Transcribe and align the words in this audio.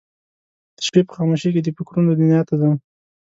د 0.77 0.79
شپې 0.85 1.01
په 1.07 1.11
خاموشۍ 1.17 1.49
کې 1.53 1.61
د 1.63 1.69
فکرونه 1.77 2.11
دنیا 2.19 2.41
ته 2.47 2.53
ځم 2.61 2.73